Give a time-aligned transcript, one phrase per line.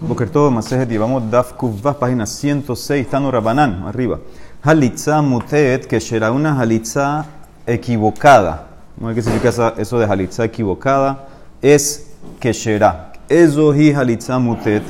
[0.00, 4.18] Boker todo, Masejet, llevamos Daf Kuvvah, página 106, Tano Rabanán, arriba.
[4.62, 7.24] Halitza mutet, que será una halitza
[7.66, 8.66] equivocada.
[8.98, 11.28] ¿No qué significa eso de halitza equivocada?
[11.62, 12.10] Es
[12.40, 13.12] que será.
[13.28, 14.82] Eso hi halitza mutet.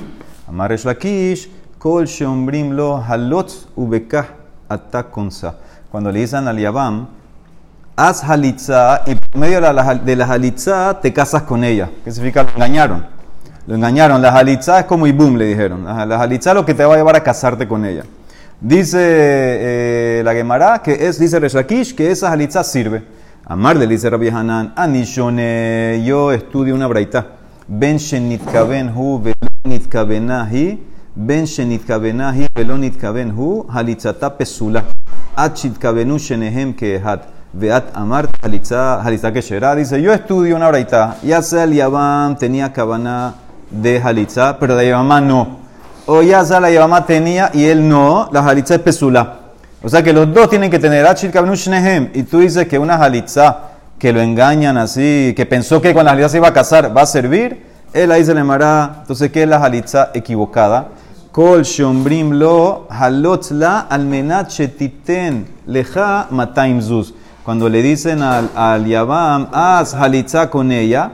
[0.48, 4.26] Amaresh lakish, kol sheombrim lo halot ubekah
[4.68, 5.56] atakonsa.
[5.90, 7.06] Cuando le dicen al Yabam,
[7.94, 11.90] haz halitza y por medio de la, de la halitza te casas con ella.
[12.02, 12.42] ¿Qué significa?
[12.42, 13.15] Lo engañaron.
[13.66, 14.22] Lo engañaron.
[14.22, 15.84] La halitza es como Ibum, le dijeron.
[15.84, 18.04] La halitza es lo que te va a llevar a casarte con ella.
[18.60, 23.02] Dice eh, la Gemara que es, dice Reshakish, que esa halitza sirve.
[23.44, 27.26] Amar le dice Rabbi Hanan, Anishone, yo estudio una braita.
[27.68, 30.80] Ben shenitkaben hu velonitkabenahi,
[31.14, 34.84] ben shenitkabenahi velonitkaben hu, halitzata pesula.
[35.36, 37.36] Achitkabenu shenehem kehat.
[37.52, 43.34] Veat Amar Halitza, Keshera, dice, yo estudio una braita, ya sea el Yabam tenía cabana
[43.70, 45.58] de Halitza, pero la Yabamá no.
[46.06, 49.40] O ya la Yabamá tenía y él no, la Halitza es Pesula.
[49.82, 52.10] O sea que los dos tienen que tener Achil Kabnushnehem.
[52.14, 53.58] Y tú dices que una Halitza
[53.98, 57.02] que lo engañan así, que pensó que con la Halitza se iba a casar, va
[57.02, 57.64] a servir.
[57.92, 58.98] Él ahí se le mará.
[59.00, 60.88] Entonces, ¿qué es la Halitza equivocada?
[61.32, 67.14] Kol shombrim lo halotla almenat shetiten leja mataim zuz.
[67.44, 68.86] Cuando le dicen al, al
[69.52, 71.12] haz Halitza con ella,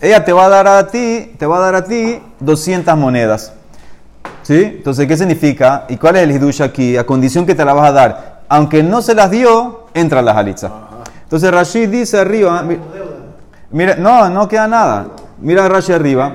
[0.00, 3.52] ella te va a dar a ti, te va a dar a ti 200 monedas.
[4.42, 4.62] ¿Sí?
[4.64, 5.84] Entonces, ¿qué significa?
[5.88, 6.96] ¿Y cuál es el hidush aquí?
[6.96, 8.40] A condición que te la vas a dar.
[8.48, 10.70] Aunque no se las dio, entra la halitza.
[11.22, 12.64] Entonces, Rashid dice arriba,
[13.70, 15.06] mira, no, no queda nada.
[15.38, 16.32] Mira Rashid arriba.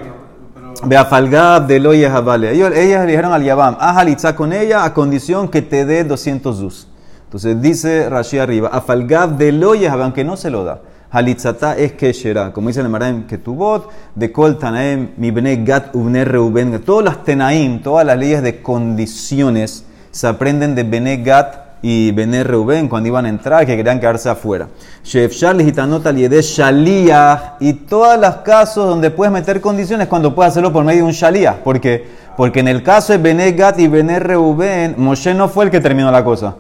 [0.84, 2.52] Ve a Falgab de Loye Javale.
[2.52, 6.04] Ellos, ellas le dijeron al Yabam, haz halitza con ella a condición que te dé
[6.04, 6.88] 200 dus.
[7.24, 10.80] Entonces dice Rashi arriba, a Falgab de Loye aunque no se lo da.
[11.16, 16.26] Halitzata es Keshera, como dice el Maraim Ketubot, de Kol Tanaim, mi bene Gat Ubne
[16.26, 16.82] Reuben.
[16.82, 22.44] Todas las Tenaim, todas las leyes de condiciones se aprenden de Bene Gat y Bene
[22.44, 24.68] Reuben cuando iban a entrar, que querían quedarse afuera.
[25.06, 30.74] Shefshar Gitanot Aliede Shaliah y todos los casos donde puedes meter condiciones cuando puedes hacerlo
[30.74, 31.64] por medio de un Shaliah.
[31.64, 32.06] ¿Por qué?
[32.36, 35.80] Porque en el caso de Bene Gat y Bene Reuben, Moshe no fue el que
[35.80, 36.56] terminó la cosa.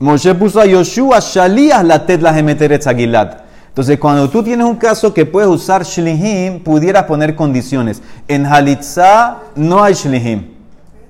[0.00, 3.45] Moshe puso a Yoshua Shaliah la tetla Gemeteret Aguilat.
[3.76, 8.00] Entonces, cuando tú tienes un caso que puedes usar shlihim, pudieras poner condiciones.
[8.26, 10.46] En halitza no hay shlihim.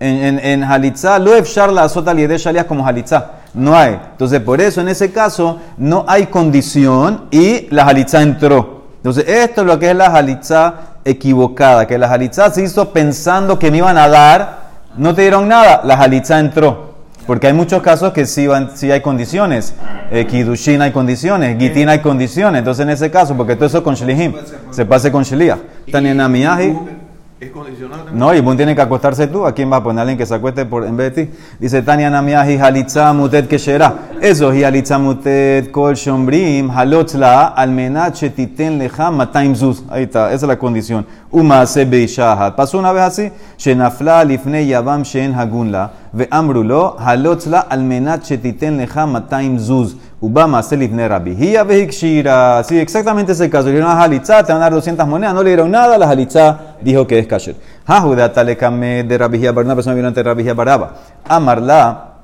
[0.00, 1.31] En, en, en halitza, lo
[1.72, 3.31] la azota de como halitza.
[3.54, 3.97] No hay.
[4.10, 8.87] Entonces, por eso en ese caso no hay condición y la halitza entró.
[8.97, 11.87] Entonces, esto es lo que es la halitza equivocada.
[11.87, 14.59] Que la halitza se hizo pensando que me iban a dar,
[14.97, 16.85] no te dieron nada, la halitza entró.
[17.26, 19.75] Porque hay muchos casos que sí, van, sí hay condiciones.
[20.10, 22.60] Eh, Kidushin hay condiciones, Gitin hay condiciones.
[22.60, 24.34] Entonces, en ese caso, porque todo eso con Shlihim,
[24.70, 25.59] se pase con Shliach.
[25.91, 27.05] Tanenamiyahi.
[27.38, 28.19] Es condicionado también.
[28.19, 29.44] No, y vos tienes que acostarse tú.
[29.44, 30.00] ¿A quién vas a poner?
[30.00, 31.32] Alguien que se acueste por, en vez de ti.
[31.60, 33.92] Dice Tania Namia, hijalitza mutet keshera.
[34.22, 39.84] Eso, hijalitza mutet kol shombrim, halotzla almenache titen lejam mataim zuz.
[39.91, 41.06] Ahí está, esa es la condición.
[41.30, 42.56] Uma se beishahat.
[42.56, 43.30] Pasó una vez así.
[43.58, 45.91] Shenafla lifne yavam shen hagunla.
[46.14, 49.94] Veamrulo, halotzla almenache titen lejam mataim zuz.
[50.22, 52.64] Ubama se lifne rabihia vehikshira.
[52.64, 53.66] Sí, exactamente ese caso.
[53.66, 55.34] Le dieron a halitza, te van a dar 200 monedas.
[55.34, 57.56] No le dieron nada a la halitza dijo que es kasher.
[57.87, 60.94] Hajuda talekame de Rabbi Hia una persona vino ante Rabbi Hia Baraba.
[61.28, 62.14] Amarla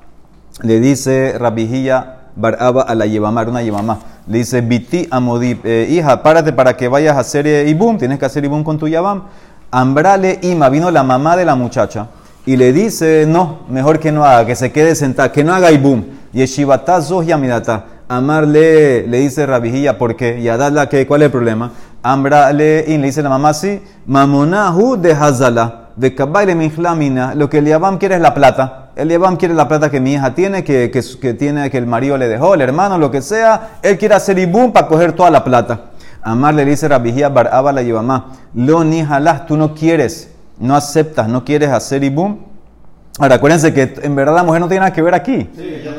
[0.61, 3.99] le dice Rabbi Hia Baraba a la Yevamá, una Yevamá.
[4.27, 8.17] Le dice, Biti Amodip, eh, hija, párate para que vayas a hacer eh, Ibum, tienes
[8.19, 9.23] que hacer Ibum con tu Yavam.
[9.69, 12.07] Ambrale Ima, vino la mamá de la muchacha
[12.45, 15.71] y le dice, no, mejor que no haga, que se quede sentada, que no haga
[15.71, 16.03] ibum.
[16.33, 16.99] Yeshivata
[17.37, 17.85] midata.
[18.09, 20.39] Amarle, le dice Rabijilla, ¿por qué?
[20.39, 21.71] Y a darla, ¿cuál es el problema?
[22.03, 27.59] Ambrale, y le dice la mamá, sí, mamonahu de hazala, de kabaile minjlamina, lo que
[27.59, 28.91] el Yabam quiere es la plata.
[28.95, 32.17] El Yabam quiere la plata que mi hija tiene, que, que, tiene, que el marido
[32.17, 33.77] le dejó, el hermano, lo que sea.
[33.81, 35.85] Él quiere hacer ibum para coger toda la plata.
[36.21, 39.03] Amar le dice Rabijilla, baraba la Yabamá, lo ni
[39.47, 42.37] tú no quieres no aceptas, no quieres hacer ibum.
[43.19, 45.49] Ahora, acuérdense que en verdad la mujer no tiene nada que ver aquí.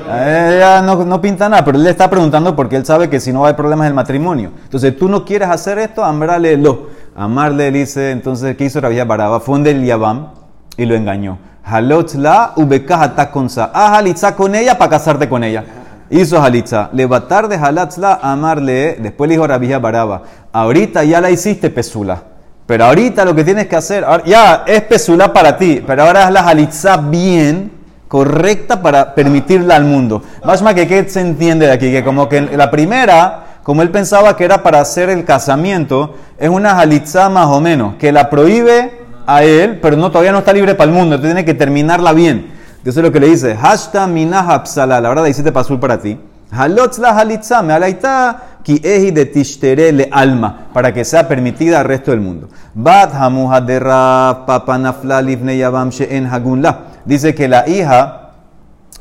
[0.06, 3.32] Ella no, no, pinta nada, pero él le está preguntando porque él sabe que si
[3.32, 4.52] no va a haber problemas del matrimonio.
[4.64, 6.88] Entonces, tú no quieres hacer esto, amarle lo.
[7.16, 9.40] Amarle, dice, entonces, ¿qué hizo Rabia Baraba?
[9.40, 10.28] Fue un Yabam
[10.76, 11.38] y lo engañó.
[11.64, 13.70] Halot la ubekah konsa.
[13.72, 15.64] Haz halitza con ella para casarte con ella.
[16.10, 16.90] Hizo halitza.
[16.92, 18.98] Levatar de halatzla, amarle.
[19.00, 20.22] Después le dijo Rabia Baraba.
[20.52, 22.34] Ahorita ya la hiciste pesula.
[22.66, 26.30] Pero ahorita lo que tienes que hacer, ya es pesula para ti, pero ahora es
[26.30, 27.70] la halitza bien,
[28.14, 30.22] correcta para permitirla al mundo.
[30.44, 34.36] Más que qué se entiende de aquí, que como que la primera, como él pensaba
[34.36, 39.00] que era para hacer el casamiento, es una halitza más o menos, que la prohíbe
[39.26, 42.12] a él, pero no, todavía no está libre para el mundo, entonces tiene que terminarla
[42.12, 42.52] bien.
[42.84, 46.16] Eso es lo que le dice, hashta minah psala, la verdad, hiciste pasul para ti.
[46.52, 51.80] Halotz la halitza, me alaita, ki eji de tishtere le alma, para que sea permitida
[51.80, 52.48] al resto del mundo.
[52.74, 56.93] Bat hamuha de papa nafla livne yavam she'en hagun la.
[57.04, 58.30] Dice que la hija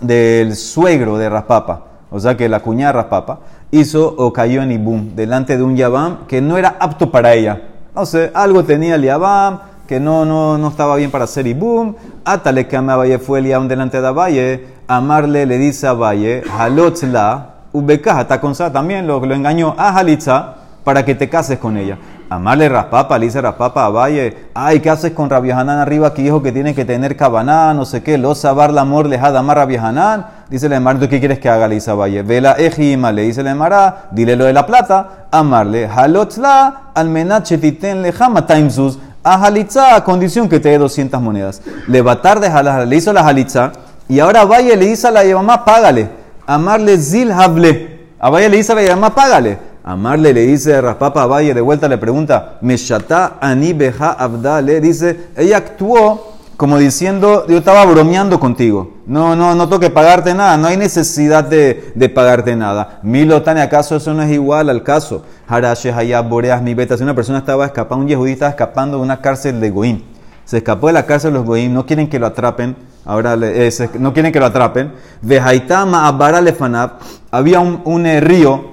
[0.01, 3.39] del suegro de Raspapa, o sea que la cuñada de Raspapa,
[3.71, 7.61] hizo o cayó en Ibum, delante de un Yabam que no era apto para ella.
[7.95, 11.95] No sé, algo tenía el Yabam que no, no, no estaba bien para hacer Ibum.
[12.25, 14.67] Atale que Valle fue el Yabam delante de Valle.
[14.87, 21.05] Amarle le dice a Valle, Halotzla, Ubekaja, con también lo, lo engañó a Halitza para
[21.05, 21.97] que te cases con ella.
[22.33, 26.41] Amarle raspapa, le dice raspapa a Valle, ay, ¿qué haces con Hanan arriba que dijo
[26.41, 29.55] que tiene que tener cabaná, no sé qué, lo sabar la amor le da más
[29.55, 30.25] Rabia Hanan?
[30.49, 31.67] Dice le ¿tú qué quieres que haga?
[31.67, 35.27] Le dice a Valle, vela ejima, le dice le Mará, dile lo de la plata,
[35.29, 41.61] amarle, halotla, almenat chetiten lejama timsus, a halitza a condición que te dé 200 monedas.
[41.87, 42.49] Le va tarde,
[42.87, 43.73] le hizo la halitza,
[44.09, 46.09] y ahora Valle le dice a la mamá, págale,
[46.47, 49.72] amarle zil hable, a Valle le dice a la mamá, págale.
[49.83, 55.57] Amarle le dice Raspapa Valle, de vuelta le pregunta, Meshata ani beja abdale, dice, ella
[55.57, 58.93] actuó como diciendo, yo estaba bromeando contigo.
[59.05, 62.99] No, no, no tengo que pagarte nada, no hay necesidad de, de pagarte nada.
[63.03, 65.25] Milotane, ¿acaso eso no es igual al caso?
[65.47, 66.95] Harashe Hayab Boreas mi beta.
[66.95, 70.03] Si una persona estaba escapando, un yehudí estaba escapando de una cárcel de Goim.
[70.45, 72.77] Se escapó de la cárcel de los Goim, no quieren que lo atrapen.
[73.03, 74.93] Ahora eh, no quieren que lo atrapen.
[75.21, 76.91] Vejaitama Abara Lefanab.
[77.31, 78.72] Había un, un río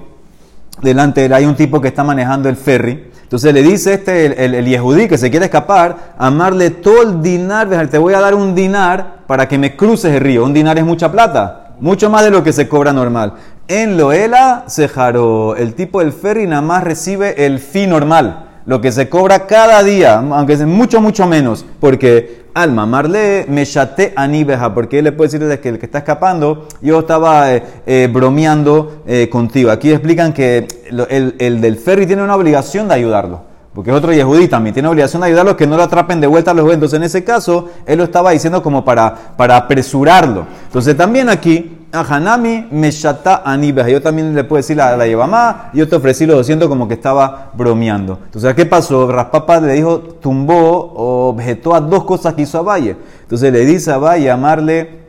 [0.81, 3.11] delante de él hay un tipo que está manejando el ferry.
[3.23, 7.87] Entonces le dice este, el, el, Yehudí que se quiere escapar, amarle todo el dinar,
[7.87, 10.43] te voy a dar un dinar para que me cruces el río.
[10.43, 13.35] Un dinar es mucha plata, mucho más de lo que se cobra normal.
[13.69, 18.81] En Loela se jaró, el tipo del ferry nada más recibe el fee normal, lo
[18.81, 24.13] que se cobra cada día, aunque es mucho, mucho menos, porque alma, marle me chaté
[24.15, 28.09] anibeja, porque él le puede decir que el que está escapando, yo estaba eh, eh,
[28.11, 29.71] bromeando eh, contigo.
[29.71, 30.67] Aquí explican que
[31.09, 33.50] el, el, del ferry tiene una obligación de ayudarlo.
[33.73, 36.51] Porque es otro yehudí también, tiene obligación de ayudarlo que no lo atrapen de vuelta
[36.51, 36.91] a los eventos.
[36.93, 40.45] En ese caso, él lo estaba diciendo como para, para apresurarlo.
[40.65, 43.87] Entonces también aquí a Hanami Meshata Anibah.
[43.87, 46.95] Yo también le puedo decir a la Yevamá, yo te ofrecí los 200 como que
[46.95, 48.19] estaba bromeando.
[48.25, 49.09] Entonces, ¿qué pasó?
[49.09, 52.97] Raspapa le dijo, tumbó, objetó a dos cosas que hizo a Valle.
[53.21, 54.99] Entonces le dice a Valle, amarle,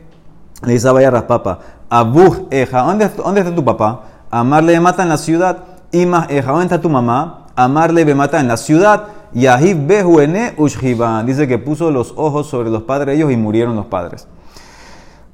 [0.63, 1.59] le dice a Valle a Raspapa,
[1.89, 4.03] Abuj Eja, ¿dónde, ¿dónde está tu papá?
[4.31, 5.57] Amarle mata en la ciudad.
[5.91, 7.42] Imas Eja, ¿dónde está tu mamá?
[7.55, 9.03] Amarle me mata en la ciudad.
[9.33, 11.25] Yahib Behuene Ushhiban.
[11.25, 14.27] Dice que puso los ojos sobre los padres de ellos y murieron los padres.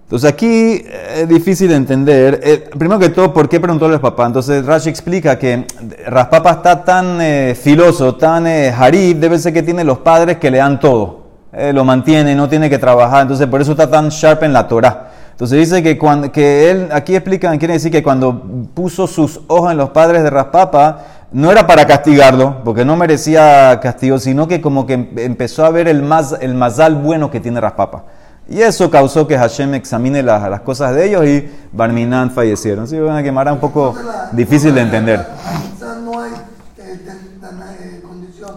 [0.03, 0.83] Entonces aquí
[1.15, 2.39] es difícil de entender.
[2.43, 4.25] Eh, primero que todo, ¿por qué preguntó al papá?
[4.25, 5.67] Entonces Rashi explica que
[6.07, 8.73] Raspapa está tan eh, filoso, tan eh,
[9.15, 11.19] debe ser que tiene los padres que le dan todo.
[11.51, 13.23] Eh, lo mantiene, no tiene que trabajar.
[13.23, 15.11] Entonces por eso está tan sharp en la Torah.
[15.31, 18.41] Entonces dice que, cuando, que él, aquí explican, quiere decir que cuando
[18.73, 23.79] puso sus ojos en los padres de Raspapa, no era para castigarlo, porque no merecía
[23.81, 27.61] castigo, sino que como que empezó a ver el, más, el mazal bueno que tiene
[27.61, 28.05] Raspapa.
[28.47, 32.87] Y eso causó que Hashem examine las, las cosas de ellos y Barminan fallecieron.
[32.87, 33.95] Sí, una quemara un poco
[34.31, 35.27] difícil de entender.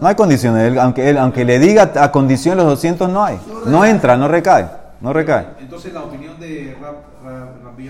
[0.01, 0.77] No hay, condiciones.
[0.79, 3.39] Aunque, aunque le diga a condición los 200, no hay.
[3.67, 4.67] No entra, no recae.
[4.99, 5.45] No recae.
[5.61, 6.75] Entonces, la opinión de
[7.63, 7.89] Rabbi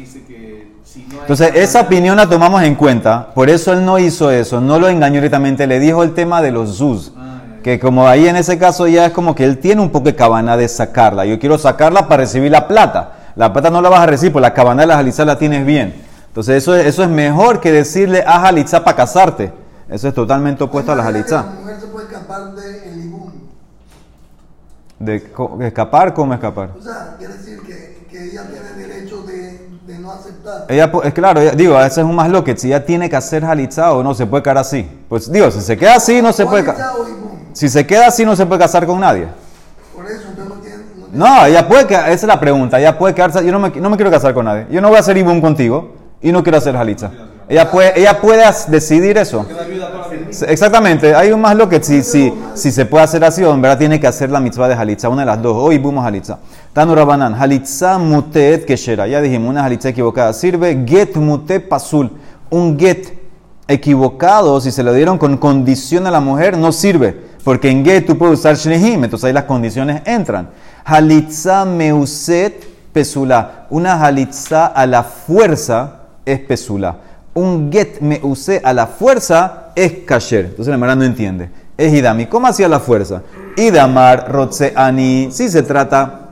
[0.00, 3.32] dice que si no hay Entonces, esa opinión la tomamos en cuenta.
[3.34, 4.60] Por eso él no hizo eso.
[4.60, 5.66] No lo engañó directamente.
[5.66, 7.12] Le dijo el tema de los zuz.
[7.16, 10.06] Ah, que como ahí en ese caso ya es como que él tiene un poco
[10.06, 11.24] de cabana de sacarla.
[11.26, 13.12] Yo quiero sacarla para recibir la plata.
[13.36, 15.64] La plata no la vas a recibir, pues la cabana de la jalizá la tienes
[15.64, 15.94] bien.
[16.28, 19.52] Entonces eso, es- eso es mejor que decirle a jalizá para casarte.
[19.88, 21.36] Eso es totalmente opuesto a la jalizá.
[21.44, 22.40] La mujer se puede escapar.
[24.98, 25.18] De,
[25.58, 26.70] de escapar, ¿cómo escapar?
[26.78, 28.99] O sea, quiere decir que, que ella tiene derecho de, de
[30.00, 30.64] no aceptar.
[30.68, 33.16] Ella, es claro, ella- digo, ese es un más lo que si ella tiene que
[33.16, 34.88] hacer jalizá o no se puede quedar así.
[35.08, 36.64] Pues digo, si se queda así, no se puede.
[37.52, 39.28] Si se queda así, no se puede casar con nadie.
[39.94, 40.76] Por eso usted no tiene.
[40.98, 43.58] No tiene- No, ella puede quedar, esa es la pregunta, ella puede quedarse, yo no
[43.58, 46.30] me, no me quiero casar con nadie, yo no voy a hacer ibum contigo y
[46.32, 47.10] no quiero hacer jalitza.
[47.48, 49.44] Ella puede, ella puede decidir eso.
[50.48, 53.60] Exactamente, hay un más lo que si, si, si se puede hacer así o en
[53.60, 56.38] verdad tiene que hacer la mitzvah de halitza, una de las dos, hoy o halitza.
[56.72, 62.10] Tanu Rabanan, halitza mutet keshera, ya dijimos, una halitza equivocada, sirve get mutet pasul,
[62.50, 63.18] un get
[63.66, 68.06] equivocado, si se lo dieron con condición a la mujer, no sirve, porque en get
[68.06, 70.50] tú puedes usar shnehim, entonces ahí las condiciones entran.
[70.84, 76.96] Halitza meuset pesula, una halitza a la fuerza es pesula.
[77.32, 80.46] Un get me use a la fuerza es kasher.
[80.46, 81.50] Entonces la hermana no entiende.
[81.76, 82.26] es idami.
[82.26, 83.22] ¿Cómo hacía la fuerza?
[83.56, 85.28] Idamar rotseani.
[85.32, 86.30] Si se trata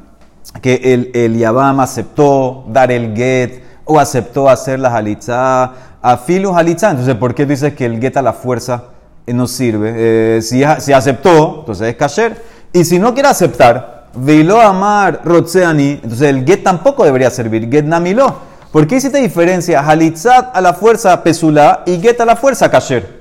[0.60, 6.90] que el, el Yabam aceptó dar el get o aceptó hacer la halitza, afilu halitza.
[6.90, 8.84] Entonces, ¿por qué dices que el get a la fuerza
[9.26, 9.94] eh, no sirve?
[9.96, 12.42] Eh, si, si aceptó, entonces es kasher.
[12.72, 17.70] Y si no quiere aceptar, vilo amar rotseani, entonces el get tampoco debería servir.
[17.70, 18.36] Get namilo.
[18.72, 23.17] ¿Por qué hiciste diferencia halitzat a la fuerza pesula y get a la fuerza kasher?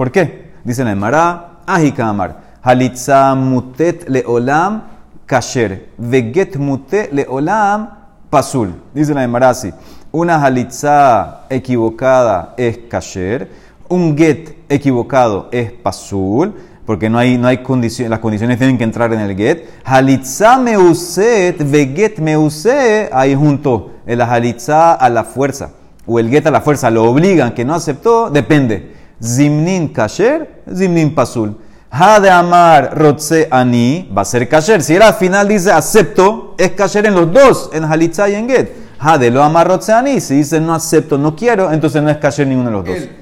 [0.00, 0.52] ¿Por qué?
[0.64, 2.40] Dice la Emara, ahika amar.
[2.62, 4.84] Halitza mutet leolam
[5.26, 5.90] kasher.
[5.98, 7.90] Veget mutet leolam
[8.30, 8.72] pasul.
[8.94, 9.70] Dice la Emara así.
[10.10, 13.50] Una halitza equivocada es kasher.
[13.90, 16.54] Un get equivocado es pasul
[16.86, 19.68] porque no hay, no hay condiciones, las condiciones tienen que entrar en el get.
[19.84, 23.90] Halitza meuset, veget meuse, ahí junto.
[24.06, 25.72] El halitza a la fuerza,
[26.06, 28.99] o el get a la fuerza, lo obligan, que no aceptó, depende.
[29.22, 31.54] Zimnin kasher, zimnin pasul.
[31.90, 34.80] Ha de amar rotse ani, va a ser kasher.
[34.82, 38.48] Si él al final dice acepto, es kasher en los dos, en halitza y en
[38.48, 38.70] get.
[38.98, 42.18] Ha de lo amar rotse ani, si dice no acepto, no quiero, entonces no es
[42.18, 42.96] kasher ninguno de los dos.
[42.96, 43.16] Él.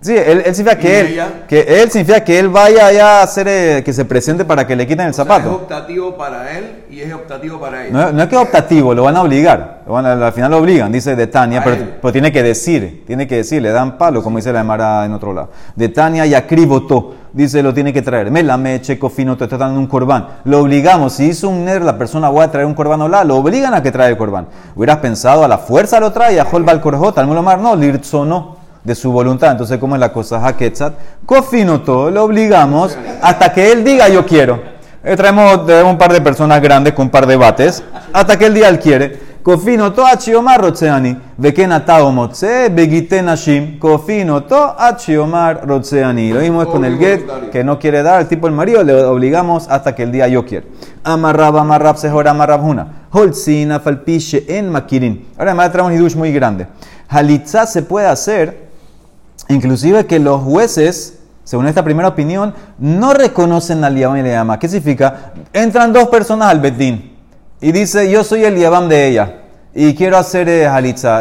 [0.00, 1.28] Sí, él, él significa ¿Y que él, ella?
[1.48, 4.76] que él significa que él vaya allá a hacer, eh, que se presente para que
[4.76, 5.52] le quiten el O sea, es zapato.
[5.54, 7.92] optativo para él y es optativo para ella.
[7.92, 9.75] No, no es que es optativo, lo van a obligar.
[9.88, 13.62] A- al final lo obligan, dice de Tania, pero, tiene que decir, tiene que decir,
[13.62, 15.50] le dan palo, como dice la Emara en otro lado.
[15.76, 18.30] De Tania y acribotó, dice, lo tiene que traer.
[18.32, 20.26] Me la meche, cofino, te está dando un corbán.
[20.44, 23.22] Lo obligamos, si hizo un ner, la persona va a traer un corbán o la,
[23.22, 24.48] lo obligan a que traiga el corbán.
[24.74, 28.94] Hubieras pensado, a la fuerza lo trae, a Jol Balcorjot, al Mulomar, no, lirzono de
[28.96, 29.52] su voluntad.
[29.52, 30.44] Entonces, ¿cómo es la cosa?
[30.44, 34.60] Haketzat, cofino todo, lo obligamos hasta que él diga yo quiero.
[35.04, 38.46] Eh, traemos de un par de personas grandes con un par de bates, hasta que
[38.46, 39.35] el día él quiere.
[39.46, 46.32] Cofino to achiomar rotseani, veken atao motze, begite nashim, cofino to achiomar rotseani.
[46.32, 49.04] Lo mismo es con el get, que no quiere dar al tipo el marido, le
[49.04, 50.66] obligamos hasta que el día yo quiero.
[51.04, 53.06] Amarrab, amarrab, sehor, amarrab, huna.
[53.12, 55.28] Holzina, falpiche, en makirin.
[55.38, 56.66] Ahora además traemos un hidush muy grande.
[57.08, 58.66] Halitza se puede hacer
[59.48, 64.58] Inclusive que los jueces, según esta primera opinión, no reconocen al Yabam y el Yabam.
[64.58, 65.34] ¿Qué significa?
[65.52, 67.15] Entran dos personas al Betín
[67.60, 69.34] y dice, yo soy el Yabam de ella
[69.74, 70.66] y quiero hacer eh.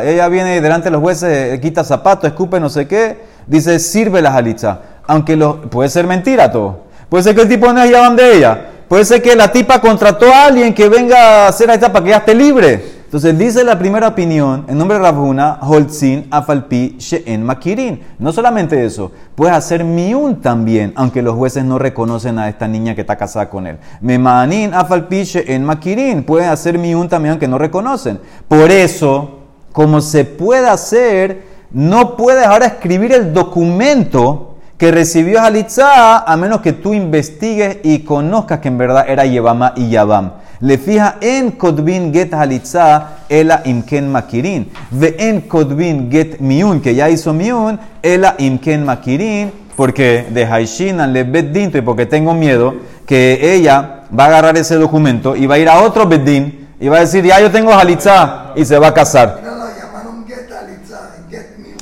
[0.04, 4.22] Ella viene delante de los jueces, eh, quita zapato, escupe no sé qué, dice, sirve
[4.22, 4.80] la halitza.
[5.08, 6.86] Aunque lo, puede ser mentira todo.
[7.10, 8.70] Puede ser que el tipo no es Yabam de ella.
[8.88, 12.12] Puede ser que la tipa contrató a alguien que venga a hacer halitza para que
[12.12, 12.95] ella esté libre.
[13.06, 18.02] Entonces dice la primera opinión, en nombre de Holzin, Afalpi, She'en, Makirin.
[18.20, 22.96] No solamente eso, puedes hacer miun también, aunque los jueces no reconocen a esta niña
[22.96, 23.78] que está casada con él.
[24.02, 26.24] Memanin, Afalpi, She'en, Makirin.
[26.24, 28.20] Pueden hacer miun también, aunque no reconocen.
[28.48, 29.40] Por eso,
[29.72, 36.62] como se puede hacer, no puedes ahora escribir el documento que recibió Halitza a menos
[36.62, 40.34] que tú investigues y conozcas que en verdad era Yevama y Yabam.
[40.60, 44.70] Le fija en Kodbin get Halitza ela imken makirin.
[44.92, 51.12] Ve en Kodbin get miun, que ya hizo miun, ela imken makirin, porque de Haishinan
[51.14, 55.56] le beddinto y porque tengo miedo que ella va a agarrar ese documento y va
[55.56, 58.78] a ir a otro beddin y va a decir, ya yo tengo Halitza y se
[58.78, 59.42] va a casar.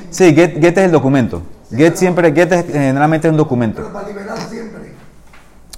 [0.09, 1.41] Sí, get, get es el documento.
[1.71, 3.81] Get siempre, get es, generalmente es un documento.
[3.81, 4.62] Pero para liberar siempre.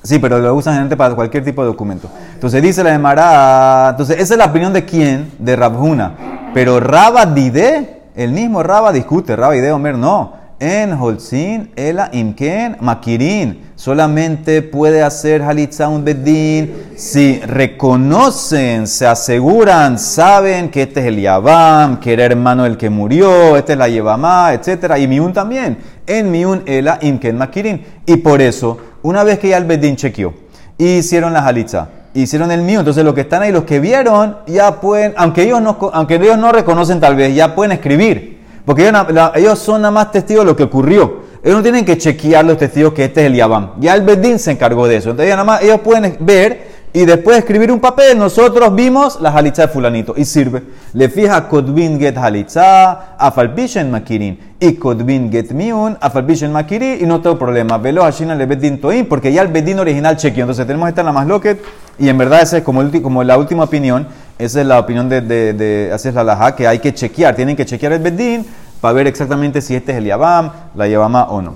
[0.06, 2.10] Sí, pero lo usan generalmente para cualquier tipo de documento.
[2.36, 5.32] Entonces dice la Emara, entonces esa es la opinión de quién?
[5.40, 6.52] De Rabhuna.
[6.54, 10.46] Pero Rabba Dide, el mismo Rabba discute, Rabba Dide Omer no.
[10.60, 13.72] En Holzin, Ela Imken, Makirin.
[13.76, 21.20] Solamente puede hacer Halitza un Bedín si reconocen, se aseguran, saben que este es el
[21.20, 24.94] Yabam, que era hermano del que murió, este es la Yevamá, etc.
[24.98, 25.78] Y Miun también.
[26.08, 27.84] En Miun, Ela Imken, Makirin.
[28.06, 30.34] Y por eso, una vez que ya el Bedín chequeó,
[30.78, 34.38] y hicieron la Halitza, hicieron el mío, entonces los que están ahí, los que vieron,
[34.48, 38.36] ya pueden, aunque ellos no, aunque ellos no reconocen tal vez, ya pueden escribir.
[38.66, 38.92] Porque
[39.36, 41.24] ellos, son nada más testigos de lo que ocurrió.
[41.44, 43.74] Ellos no tienen que chequear los testigos que este es el Yabam.
[43.80, 45.12] Ya el Bedín se encargó de eso.
[45.12, 48.18] Entonces nada más ellos pueden ver y después escribir un papel.
[48.18, 50.64] Nosotros vimos la halitza de fulanito y sirve.
[50.94, 54.56] Le fija Kodbin get halitza, afalpishen makirin.
[54.62, 57.00] Y Kodbin get miun, afalpishen makirin.
[57.02, 57.78] Y no tengo problema.
[57.78, 60.44] Velo hashina le bedin toim porque ya el Bedín original chequeó.
[60.46, 61.62] Entonces tenemos esta en la más loquet
[62.00, 64.08] y en verdad esa es como, el como la última opinión.
[64.40, 67.36] Esa es la opinión de, de, de es la laja, que hay que chequear.
[67.36, 68.46] Tienen que chequear el Bedín
[68.80, 71.56] para ver exactamente si este es el Yabam, la Yabama o no.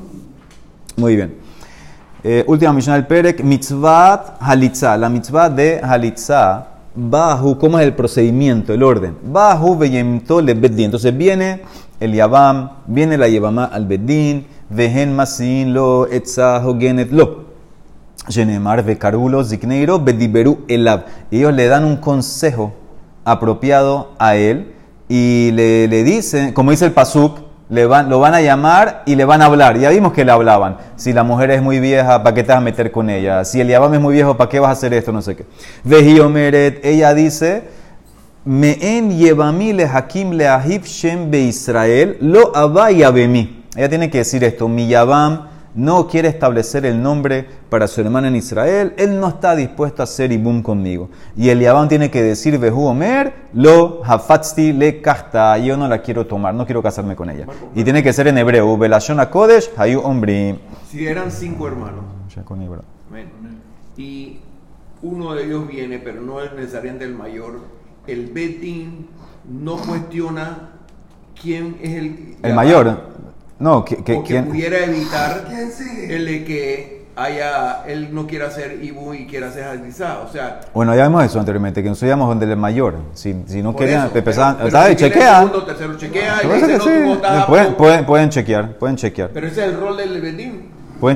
[0.98, 1.49] Muy bien.
[2.22, 4.98] Eh, última misión del Perek, mitzvat halitza.
[4.98, 9.16] La mitzvah de halitza, bajo, ¿cómo es el procedimiento, el orden?
[9.24, 10.86] Bajo veyemto le bedín.
[10.86, 11.62] Entonces viene
[11.98, 17.46] el Yabam, viene la Yabama al bedín, vehen masin lo etza hogenet lo.
[18.28, 21.06] Shenemar Bekarulo Zikneiro Bediberu Elab.
[21.32, 22.74] Ellos le dan un consejo
[23.24, 24.74] apropiado a él
[25.08, 29.16] y le, le dicen, como dice el Pasuk, le van, lo van a llamar y
[29.16, 29.78] le van a hablar.
[29.78, 30.78] Ya vimos que le hablaban.
[30.96, 33.46] Si la mujer es muy vieja, ¿para qué te vas a meter con ella?
[33.46, 35.12] Si el Yabam es muy viejo, ¿para qué vas a hacer esto?
[35.12, 35.46] No sé qué.
[35.84, 37.64] Vejiomeret, ella dice,
[38.44, 43.66] Meen Yevami le Hakim le Ahib Shem be Israel, lo abaya mí.
[43.76, 45.48] Ella tiene que decir esto, mi Yabam
[45.80, 50.04] no quiere establecer el nombre para su hermana en Israel, él no está dispuesto a
[50.04, 51.10] hacer ibum conmigo.
[51.38, 56.02] Y el Yabam tiene que decir, Behu Omer, lo hafatzti le kasta, yo no la
[56.02, 57.46] quiero tomar, no quiero casarme con ella.
[57.74, 60.58] Y tiene que ser en hebreo, Belashon Kodesh, Hayu Ombrim.
[60.90, 62.04] Si eran cinco hermanos.
[62.36, 62.84] Ya con hebreo.
[63.96, 64.40] Y
[65.02, 67.62] uno de ellos viene, pero no es necesariamente el mayor.
[68.06, 69.08] El Betín
[69.50, 70.72] no cuestiona
[71.42, 72.36] quién es el.
[72.44, 73.19] El mayor.
[73.60, 74.46] No, que, que- Porque ¿quién?
[74.48, 76.16] pudiera evitar ¿Quién sigue?
[76.16, 80.20] el de que haya, él no quiera hacer Ibu y quiera hacer Hadizá.
[80.28, 82.96] O sea, Bueno, ya vimos eso anteriormente, que nosotros íbamos donde el mayor.
[83.14, 84.98] Si, si no querían, eso, empezaban, pero- pero ¿sabes?
[84.98, 85.36] si Chequea.
[85.40, 87.78] segundo, tercero chequea y le eso dice, que no, sí, no pueden, apto".
[87.78, 89.30] pueden, pueden chequear, pueden chequear.
[89.34, 90.14] Pero ese es el rol del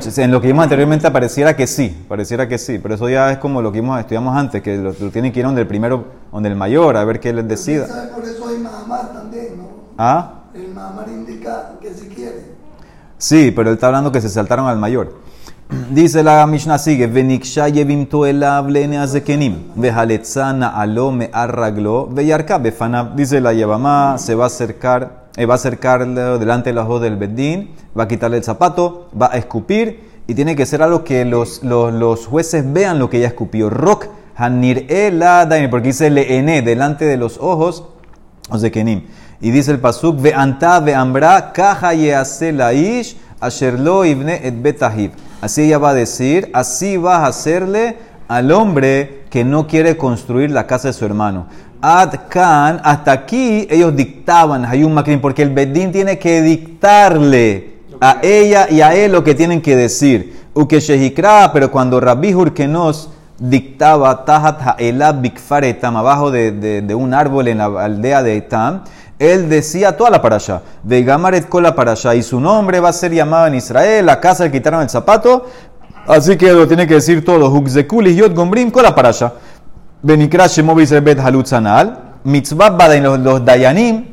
[0.01, 3.31] che- en lo que vimos anteriormente pareciera que sí, pareciera que sí, pero eso ya
[3.31, 5.67] es como lo que vimos, estudiamos antes, que lo, lo tienen que ir donde el
[5.67, 7.85] primero, donde el mayor, a ver qué les decida.
[8.13, 9.69] Por eso hay Mahamar también, ¿no?
[9.97, 10.42] ¿Ah?
[10.53, 12.45] El Mahamar indica que si quiere.
[13.17, 15.15] Sí, pero él está hablando que se saltaron al mayor.
[15.89, 23.15] Dice la Mishnah sigue, Veniksha yevim toelav lene azekenim, vehaletzana alo me arraglo, veyarka befanav.
[23.15, 27.01] Dice la Yevamá, se va a acercar, eh, va a acercar delante de los ojos
[27.01, 31.03] del Bedín, va a quitarle el zapato, va a escupir, y tiene que ser algo
[31.03, 33.71] que los, los, los jueces vean lo que ella escupió.
[33.71, 34.05] Rock
[34.35, 37.85] hanir la daim, porque dice leene, delante de los ojos,
[38.49, 39.03] Ozekenim.
[39.43, 44.39] Y dice el pasuk, ve anta ve ambra, kaja yease la ish, asher lo ibne
[44.41, 45.11] et betahib.
[45.41, 47.97] Así ella va a decir, así vas a hacerle
[48.29, 51.47] al hombre que no quiere construir la casa de su hermano.
[51.81, 57.79] Ad kan, hasta aquí ellos dictaban, hay un makrim, porque el bedín tiene que dictarle
[57.99, 60.47] a ella y a él lo que tienen que decir.
[60.53, 63.09] Uke shehikra, pero cuando Rabbi Hurkenos
[63.49, 68.37] dictaba Tahat Ha'elab Bikfar Etam, abajo de, de- de un árbol en la aldea de
[68.37, 68.83] Etam,
[69.19, 73.47] él decía toda la parasha, Vegamaret Kola parasha, y su nombre va a ser llamado
[73.47, 75.45] en Israel, la casa le quitaron el zapato,
[76.07, 79.33] así que lo tiene que decir todo, Hukzekulis Yot Gombrim Kola parasha,
[80.01, 84.05] Benikra Shemo Bet Halut Sanal, Mitzvah Badain, los Dayanim,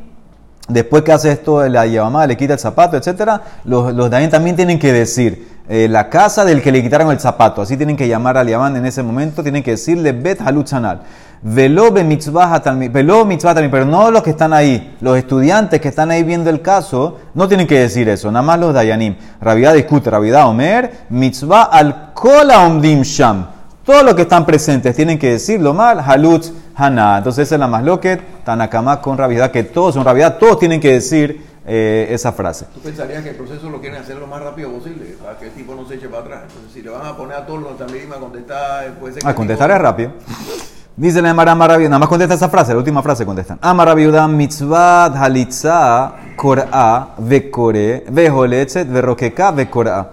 [0.70, 4.78] Después que hace esto, la mamá le quita el zapato, etc., los, los también tienen
[4.78, 7.62] que decir eh, la casa del que le quitaron el zapato.
[7.62, 11.02] Así tienen que llamar al Yamán en ese momento, tienen que decirle Bet Halutzanal.
[11.42, 16.60] Velo mitzvah pero no los que están ahí, los estudiantes que están ahí viendo el
[16.60, 19.14] caso, no tienen que decir eso, nada más los Dayanim.
[19.40, 23.46] Rabidah discute, Rabidah Omer, mitzvah al kola omdim sham.
[23.90, 27.18] Todos los que están presentes tienen que decirlo mal, halutz hana.
[27.18, 30.80] Entonces esa es la más loquet, Tanakama con Rabidah, que todos son Rabidah, todos tienen
[30.80, 32.66] que decir eh, esa frase.
[32.72, 35.50] Tú pensarías que el proceso lo quieren hacer lo más rápido posible, para que el
[35.50, 36.42] tipo no se eche para atrás.
[36.46, 39.28] Entonces, si le van a poner a todos los también a contestar, puede ser que
[39.28, 40.12] A contestar tipo- es rápido.
[40.96, 43.58] Dice la Emara Maraviuda, nada más contesta esa frase, la última frase contestan.
[43.60, 50.10] Amaraviuda mitzvah halitza kor'a vekore veholetzet verroqueca vekor'a.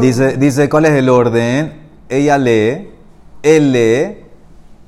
[0.00, 1.79] Dice, dice, ¿cuál es el orden?
[2.10, 2.90] Ella lee,
[3.42, 4.24] él lee,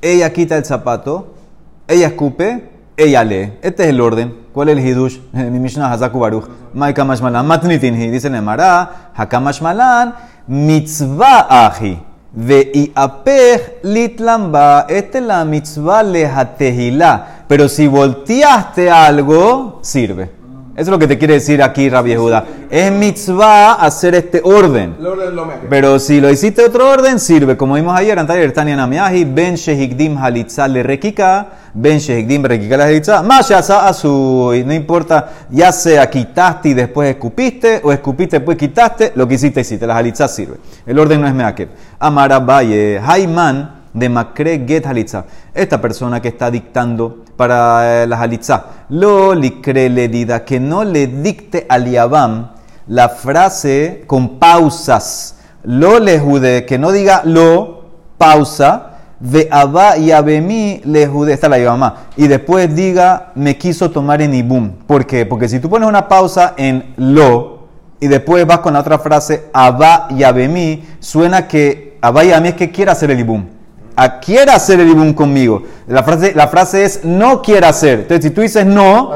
[0.03, 1.35] ella quita el zapato,
[1.87, 3.53] ella escupe, ella lee.
[3.63, 4.35] Este es el orden.
[4.53, 5.19] ¿Cuál es el hidush?
[5.33, 6.49] Mi Mishnah Hazaku Baruch.
[6.75, 8.11] Mai kamashmalan matnitinhi.
[8.11, 10.15] Dice la Emara, hakamashmalan
[10.49, 11.99] mitzvah ahi.
[12.35, 14.87] Ve'iapech litlamba.
[14.89, 17.45] Esta es la mitzvah lejatehilá.
[17.47, 20.42] Pero si volteaste algo, sirve.
[20.75, 22.47] Eso es lo que te quiere decir aquí, Rabbi Yehuda.
[22.71, 24.97] Es mitzvah hacer este orden.
[25.69, 27.59] Pero si lo hiciste otro orden, sirve.
[27.59, 32.85] Como vimos ayer, antayer, Tania Namiahi, Ben Shehigdim Halitza le Rekika, Ben Shehigdim Rekika le
[32.85, 38.37] Halitza, más ya a su, no importa, ya sea quitaste y después escupiste, o escupiste
[38.37, 39.87] y después quitaste, lo que hiciste, hiciste.
[39.87, 40.57] La Halitza sirve.
[40.87, 41.69] El orden no es Meakev.
[41.99, 45.25] Amarabaye, Haiman de Makre Get Halitza.
[45.55, 50.85] Esta persona que está dictando para eh, la Halitza, lo likre le dida, que no
[50.85, 51.91] le dicte al
[52.89, 55.37] la frase con pausas.
[55.65, 57.85] Lo le jude, que no diga lo,
[58.19, 58.89] pausa,
[59.21, 62.09] de abba y abemi le jude, esta la Yabamá.
[62.17, 64.71] Y después diga, me quiso tomar en ibum.
[64.87, 65.25] ¿Por qué?
[65.25, 67.69] Porque si tú pones una pausa en lo,
[68.01, 72.49] y después vas con la otra frase, abba y abemi, suena que abba y abemi
[72.49, 73.47] es que quiere hacer el ibum.
[73.95, 75.63] A quiere hacer el ibum conmigo.
[75.87, 78.01] La frase, la frase es no quiere hacer.
[78.01, 79.13] Entonces, si tú dices no,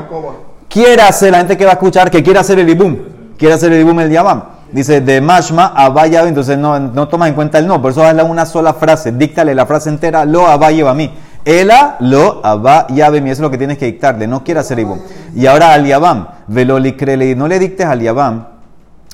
[0.68, 2.96] quiere hacer, la gente que va a escuchar que quiere hacer el ibum,
[3.38, 4.42] quiere hacer el ibum el diabam.
[4.72, 8.24] Dice de mashma abaya, entonces no, no tomas en cuenta el no, por eso hazla
[8.24, 11.14] una sola frase, díctale la frase entera, lo abaya a mí.
[11.44, 14.98] Ela lo abaya mí, eso es lo que tienes que dictarle, no quiere hacer ibum.
[15.34, 18.46] Y ahora al yabam, velolikrele, no le dictes al yabam,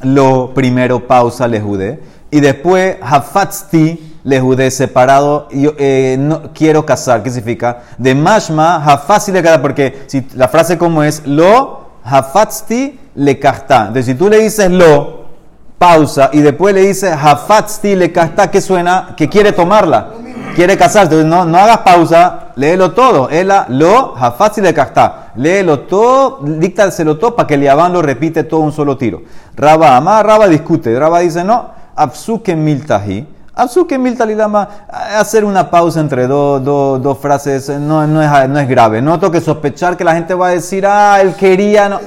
[0.03, 6.87] lo primero pausa le judé, y después hafatzti le judé separado, yo eh, no quiero
[6.87, 7.83] casar, ¿qué significa?
[7.99, 13.83] De mashma, hafazti le porque si la frase como es lo hafatzti le casta.
[13.89, 15.23] Entonces si tú le dices lo,
[15.83, 19.15] pausa, y después le dices hafatzti le casta, ¿qué suena?
[19.17, 20.11] Que quiere tomarla,
[20.55, 21.15] quiere casarse.
[21.15, 23.29] Entonces no, no hagas pausa, léelo todo.
[23.29, 25.33] Ela lo hafatzti le casta.
[25.35, 29.23] Léelo todo, díctaselo todo para que el Yaván lo repite todo un solo tiro.
[29.57, 30.97] Raba ama, Raba discute.
[30.97, 33.27] Raba dice no, absuke miltahi.
[33.55, 34.67] Absuke miltalilama,
[35.19, 39.03] hacer una pausa entre dos, dos, dos frases no, no, es, no es grave.
[39.03, 41.89] No tengo que sospechar que la gente va a decir, ah, él quería.
[41.89, 42.01] No,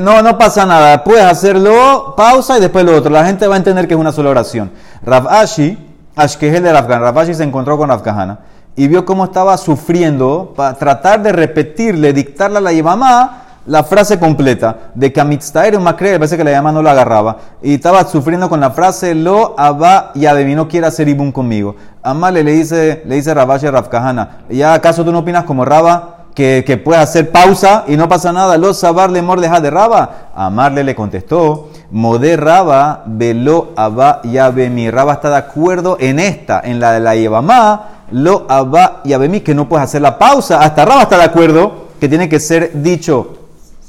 [0.00, 1.02] no, no pasa nada.
[1.02, 3.10] Puedes hacerlo, pausa y después lo otro.
[3.10, 4.70] La gente va a entender que es una sola oración.
[5.04, 5.76] Rav Ashi,
[6.14, 8.38] Ashkehel de Rav Kahana, Rav Ashi se encontró con Rav Kahana
[8.76, 14.18] y vio cómo estaba sufriendo para tratar de repetirle, dictarle a la Yemamá la frase
[14.18, 18.60] completa de Kamitztaer Macre, parece que la Yemamá no la agarraba y estaba sufriendo con
[18.60, 21.76] la frase Lo Abba y no quiere hacer Ibum conmigo.
[22.02, 25.44] Amale le dice, le dice Rav Ashi a Rav Kahana, ¿ya acaso tú no opinas
[25.44, 26.18] como Raba?
[26.34, 28.56] que, que puede hacer pausa y no pasa nada.
[28.56, 30.30] Los sabar le mordeja de Raba.
[30.34, 36.80] Amarle le contestó, Modé Raba, velo aba mi Raba está de acuerdo en esta, en
[36.80, 40.60] la de la Yevamá, lo aba mi que no puedes hacer la pausa.
[40.60, 43.41] Hasta Raba está de acuerdo que tiene que ser dicho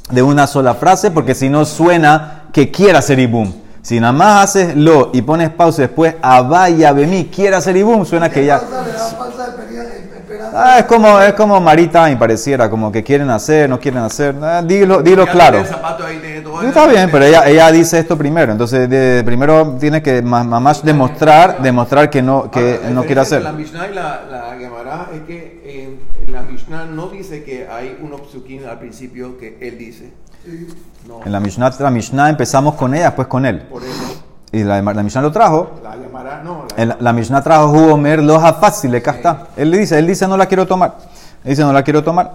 [0.09, 3.51] de una sola frase, porque si no suena que quiera hacer ibum.
[3.81, 8.05] Si nada más haces lo y pones pausa y después abaya mi quiere hacer ibum,
[8.05, 8.55] suena que ya.
[8.57, 10.53] Esperanza.
[10.55, 14.35] Ah, es como, es como Marita, me pareciera, como que quieren hacer, no quieren hacer.
[14.41, 15.63] Ah, dilo, dilo Ya claro.
[15.65, 15.73] Sí.
[16.67, 18.51] Está bien, pero ella, ella dice esto primero.
[18.51, 23.41] Entonces, de- primero tiene que ma- mamás demostrar, demostrar que no, que no quiere hacer.
[23.41, 25.99] La Mishnah y la, la Gemara es que en
[26.33, 30.11] la Mishnah no dice que hay un psukim al principio que él dice.
[31.07, 33.61] No, En la Mishnah, la Mishnah empezamos con ella, después con él.
[33.61, 35.79] por eso Y la, la Mishnah lo trajo.
[35.83, 36.65] la no.
[36.99, 39.47] La Mishnah trajo Huomer loja fácil, le casta.
[39.55, 40.97] Él le dice, él dice no la quiero tomar.
[41.43, 42.33] Él dice no la quiero tomar.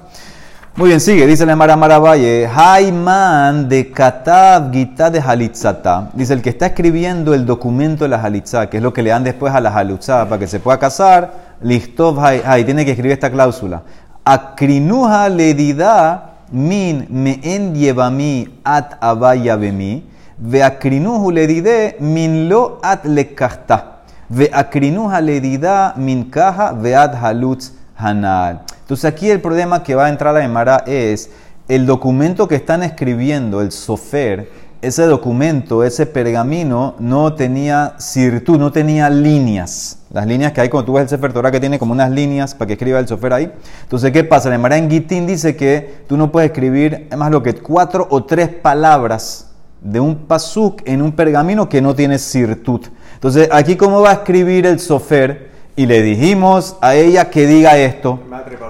[0.77, 6.11] Muy bien, sigue, dice la Mara Maravalle, Haiman de Katav Gita de Halitzata.
[6.13, 9.11] Dice el que está escribiendo el documento de la Halitzá, que es lo que le
[9.11, 13.13] dan después a la Halitzá para que se pueda casar, Listov Hai, tiene que escribir
[13.13, 13.83] esta cláusula.
[14.25, 20.05] Akrinuha ledida min meen yevami at abaya bemi,
[20.39, 24.03] veakrinuhu ledide min lo at lekachta.
[24.31, 28.61] Veakrinuha ledida min kaha vead halutz hanal.
[28.88, 31.29] Entonces aquí el problema que va a entrar la Emara es
[31.68, 38.72] el documento que están escribiendo, el sofer, ese documento, ese pergamino, no tenía virtud, no
[38.72, 39.98] tenía líneas.
[40.11, 42.55] Las líneas que hay cuando tú ves el Sefer Torah que tiene como unas líneas
[42.55, 43.53] para que escriba el sofer ahí.
[43.83, 44.48] Entonces, ¿qué pasa?
[44.48, 48.24] La Emara en Gitín dice que tú no puedes escribir más lo que cuatro o
[48.24, 49.51] tres palabras
[49.83, 52.87] de un pasuk en un pergamino que no tiene sirtut.
[53.12, 57.77] Entonces, aquí cómo va a escribir el sofer y le dijimos a ella que diga
[57.77, 58.19] esto.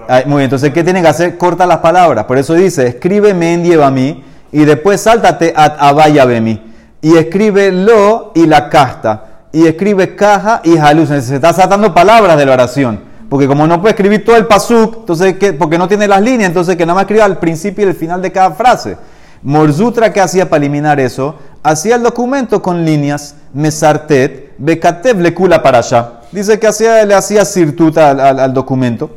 [0.08, 1.38] Ay, muy bien, entonces, ¿qué tiene que hacer?
[1.38, 2.26] Corta las palabras.
[2.26, 3.62] Por eso dice, escribe men
[3.94, 6.62] mí y después sáltate a abaya mí
[7.00, 11.08] y escribe lo y la casta y escribe caja y jaluz.
[11.08, 13.00] Se está saltando palabras de la oración.
[13.30, 15.54] Porque como no puede escribir todo el pasuk, entonces, ¿qué?
[15.54, 18.20] porque no tiene las líneas, entonces que nada más escriba al principio y el final
[18.20, 18.98] de cada frase.
[19.42, 21.36] Morzutra, ¿qué hacía para eliminar eso?
[21.62, 26.17] Hacía el documento con líneas, mesartet, bekatev lekula para allá.
[26.32, 29.10] Dice que hacía, le hacía sirtut al, al- al documento.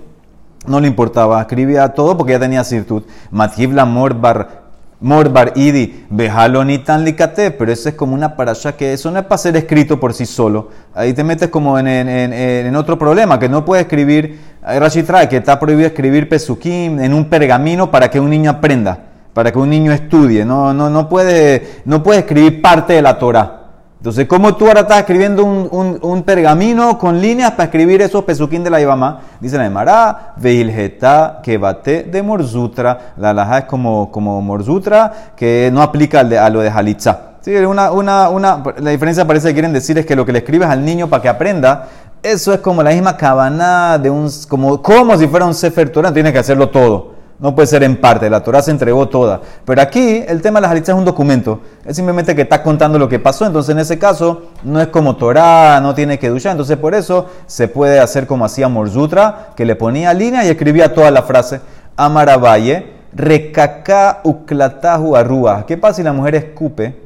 [0.68, 3.06] No le importaba, escribía todo porque ya tenía sirtut.
[3.32, 4.62] Matjibla morbar,
[5.00, 9.40] morbar idi, bejalonitan likate, pero eso es como una parasha que eso no es para
[9.40, 10.70] ser escrito por sí solo.
[10.94, 12.34] Ahí te metes como en, en- en-
[12.68, 17.00] en otro problema, que no puedes escribir, ahí Rashi trae que está prohibido escribir pesukim
[17.00, 19.00] en un pergamino para que un niño aprenda,
[19.34, 20.46] para que un niño estudie.
[20.46, 23.61] No, no, no, puede, no puede escribir parte de la Torah.
[24.02, 28.24] Entonces, ¿cómo tú ahora estás escribiendo un, un- un pergamino con líneas para escribir esos
[28.24, 29.20] pesuquín de la Ibama?
[29.40, 33.14] Dice la Emara, Veilgeta que bate de Morzutra.
[33.18, 37.20] La alhaja es como, como Morzutra, que no aplica a lo de Halitza.
[37.42, 40.40] Sí, una, una, una, la diferencia parece que quieren decir es que lo que le
[40.40, 41.88] escribes al niño para que aprenda,
[42.24, 46.12] eso es como la misma cabana de un, como, como si fuera un Sefer Torah,
[46.12, 47.21] tienes que hacerlo todo.
[47.42, 49.42] No puede ser en parte, la Torah se entregó toda.
[49.66, 51.60] Pero aquí el tema de las halitzas es un documento.
[51.84, 53.48] Es simplemente que está contando lo que pasó.
[53.48, 56.52] Entonces en ese caso no es como Torah, no tiene que duchar.
[56.52, 60.94] Entonces por eso se puede hacer como hacía Morzutra, que le ponía línea y escribía
[60.94, 61.62] toda la frase.
[61.98, 65.66] Amaravalle, recaca uclatahu arrua.
[65.66, 67.02] ¿Qué pasa si la mujer escupe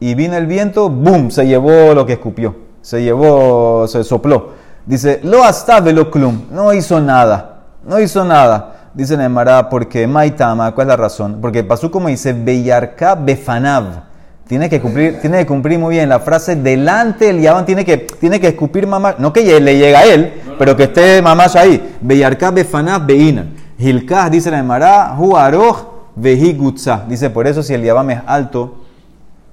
[0.00, 1.30] y vino el viento, ¡boom!
[1.30, 2.56] Se llevó lo que escupió.
[2.82, 4.48] Se llevó, se sopló.
[4.84, 6.46] Dice, lo hasta velo clum.
[6.50, 7.60] No hizo nada.
[7.84, 8.72] No hizo nada.
[8.96, 11.36] Dice Nemara, porque Maitama, ¿cuál es la razón?
[11.42, 14.04] Porque pasó como dice, Beyarka Befanav.
[14.48, 17.98] Tiene que cumplir, tiene que cumplir muy bien la frase delante el Yaván tiene que,
[17.98, 21.94] tiene que escupir mamá, no que le llegue a él, pero que esté mamá ahí.
[22.00, 23.44] Beyarka Befanav Beina.
[23.76, 27.04] Hilkah dice la Nemara, Huaroj Vehigutza.
[27.06, 28.76] Dice, por eso si el Yaván es alto,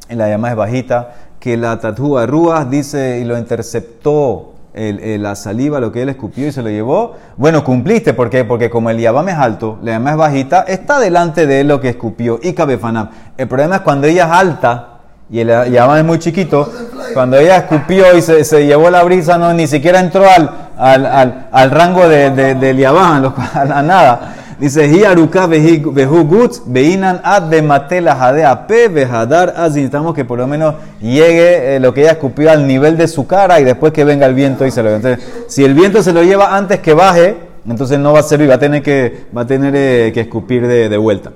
[0.09, 5.79] y la llama es bajita, que la tatúa dice y lo interceptó el, la saliva,
[5.79, 7.15] lo que él escupió y se lo llevó.
[7.37, 8.43] Bueno, cumpliste, ¿por qué?
[8.43, 11.79] Porque como el yabam es alto, la llama es bajita, está delante de él lo
[11.79, 13.09] que escupió y cabefanam.
[13.37, 14.89] El problema es cuando ella es alta
[15.29, 16.71] y el yabam es muy chiquito,
[17.13, 21.05] cuando ella escupió y se, se, llevó la brisa, no, ni siquiera entró al, al,
[21.05, 24.35] al, al rango de, de, del yabam, a nada.
[24.59, 29.73] Dice, Hiaruka behugut beinan ad de matela jadea pe vejadar as.
[29.73, 33.25] Necesitamos que por lo menos llegue eh, lo que ella escupió al nivel de su
[33.27, 35.11] cara y después que venga el viento y se lo lleve.
[35.11, 37.37] Entonces, si el viento se lo lleva antes que baje,
[37.67, 40.67] entonces no va a servir, va a tener que, va a tener, eh, que escupir
[40.67, 41.31] de, de vuelta.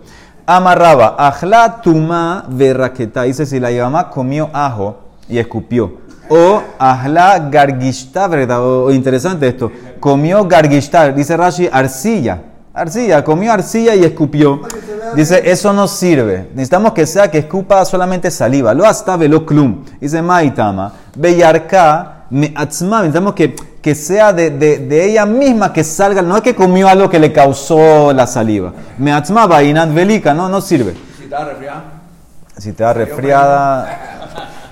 [0.45, 3.23] Amarraba, ajla tuma verraqueta.
[3.23, 6.08] Dice, si la mamá comió ajo y escupió.
[6.30, 8.62] O ajla gargishta, ¿verdad?
[8.62, 9.71] O, interesante esto.
[9.99, 12.41] Comió gargishta, dice Rashi, arcilla.
[12.77, 14.61] Arcilla, comió arcilla y escupió.
[15.15, 16.49] Dice, eso no sirve.
[16.53, 18.73] Necesitamos que sea que escupa solamente saliva.
[18.73, 19.83] Lo hasta velo klum.
[19.99, 20.93] Dice Maitama.
[21.15, 22.99] Beyarka me atzma.
[22.99, 26.21] Necesitamos que, que sea de, de, de, ella misma que salga.
[26.21, 28.73] No es que comió algo que le causó la saliva.
[28.99, 30.35] Me atzma vainat velica.
[30.35, 30.93] No, no sirve.
[31.17, 31.83] Si está resfriada.
[32.57, 34.16] Si te da resfriada.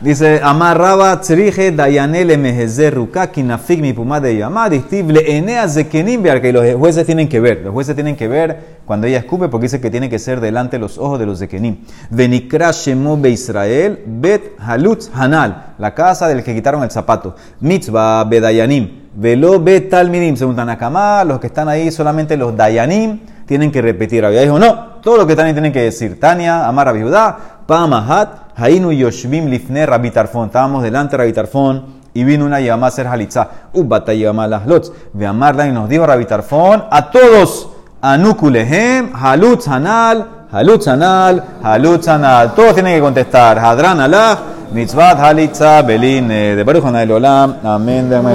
[0.01, 6.75] Dice, amarraba tzrije dayanele mehezeruka kinafig mi puma de yamad le enea zekenim que los
[6.75, 9.89] jueces tienen que ver, los jueces tienen que ver cuando ella escupe porque dice que
[9.89, 11.77] tiene que ser delante de los ojos de los zekenim.
[12.09, 17.35] Venikra shemo be Israel bet halutz hanal, la casa del que quitaron el zapato.
[17.61, 23.71] Mitzvah bedayanim, velo bet talminim, según Tanakama, los que están ahí solamente los dayanim tienen
[23.71, 24.25] que repetir.
[24.25, 26.19] Había dijo, no, todo lo que están ahí tienen que decir.
[26.19, 30.47] Tania, Amar Abihudá, Pamahat, Hainu Yoshvim Lifne Rabitarfon.
[30.47, 33.49] Estábamos delante de Rabitarfon y vino una llamada a ser Halitza.
[33.73, 34.91] Llamada las lots.
[35.13, 37.69] Ve amarla y nos dijo Rabitarfon a todos.
[38.01, 42.53] Anukulehem, Halutz Hanal, Halutz Hanal, Halutz Hanal.
[42.53, 43.57] Todos tienen que contestar.
[43.57, 44.37] Hadran Allah,
[44.71, 47.55] Mitzvat Halitza, Belin, de Baruch Olam.
[47.63, 48.09] Amén.